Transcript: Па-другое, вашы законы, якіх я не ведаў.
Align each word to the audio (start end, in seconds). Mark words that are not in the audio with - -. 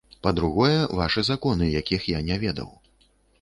Па-другое, 0.27 0.79
вашы 0.99 1.23
законы, 1.27 1.67
якіх 1.81 2.09
я 2.17 2.23
не 2.31 2.39
ведаў. 2.47 2.73